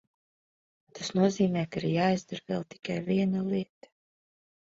Tas 0.99 1.11
nozīmē, 1.17 1.65
ka 1.75 1.79
ir 1.81 1.85
jāizdara 1.97 2.43
vēl 2.53 2.65
tikai 2.75 2.97
viena 3.11 3.43
lieta. 3.51 3.93